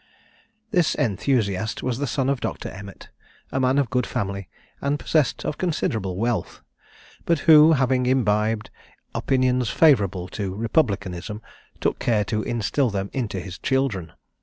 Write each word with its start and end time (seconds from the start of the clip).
This 0.71 0.95
enthusiast 0.95 1.83
was 1.83 1.99
the 1.99 2.07
son 2.07 2.27
of 2.27 2.39
Dr. 2.41 2.69
Emmet, 2.69 3.09
a 3.51 3.59
man 3.59 3.77
of 3.77 3.91
good 3.91 4.07
family, 4.07 4.49
and 4.81 4.97
possessed 4.97 5.45
of 5.45 5.59
considerable 5.59 6.17
wealth; 6.17 6.63
but 7.23 7.41
who, 7.45 7.73
having 7.73 8.07
imbibed 8.07 8.71
opinions 9.13 9.69
favourable 9.69 10.27
to 10.29 10.55
republicanism, 10.55 11.39
took 11.79 11.99
care 11.99 12.23
to 12.25 12.41
instil 12.43 12.89
them 12.89 13.11
into 13.13 13.39
his 13.39 13.59
children. 13.59 14.13